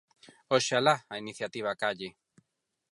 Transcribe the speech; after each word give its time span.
Oxalá 0.55 0.95
a 1.13 1.15
iniciativa 1.23 1.77
calle. 1.81 2.09